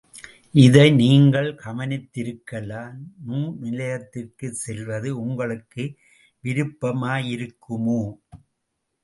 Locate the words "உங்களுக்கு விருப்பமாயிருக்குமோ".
5.19-8.01